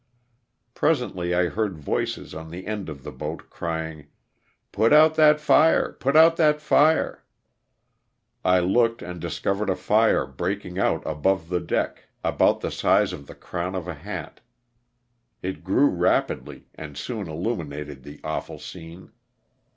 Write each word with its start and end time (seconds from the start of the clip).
Presently 0.73 1.35
I 1.35 1.45
heard 1.47 1.77
voices 1.77 2.33
on 2.33 2.49
the 2.49 2.65
end 2.65 2.89
of 2.89 3.03
the 3.03 3.11
boat 3.11 3.51
crying," 3.51 4.07
Put 4.71 4.93
out 4.93 5.13
that 5.13 5.39
fire, 5.39 5.91
put 5.93 6.15
out 6.15 6.37
that 6.37 6.59
fire!" 6.59 7.23
I 8.43 8.61
look 8.61 9.03
ed 9.03 9.07
and 9.11 9.21
discovered 9.21 9.69
a 9.69 9.75
fire 9.75 10.25
breaking 10.25 10.79
out 10.79 11.03
above 11.05 11.49
the 11.49 11.59
deck 11.59 12.05
about 12.23 12.61
the 12.61 12.71
size 12.71 13.13
of 13.13 13.27
the 13.27 13.35
crown 13.35 13.75
of 13.75 13.87
a 13.87 13.93
hat. 13.93 14.41
It 15.43 15.63
grew 15.63 15.85
rapidly 15.87 16.63
and 16.73 16.97
soon 16.97 17.29
illuminated 17.29 18.01
the 18.01 18.19
awful 18.23 18.57
scene. 18.57 19.11